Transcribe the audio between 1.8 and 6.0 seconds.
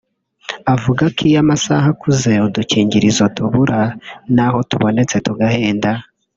akuze udukingirizo tubura naho tubonetse tugahenda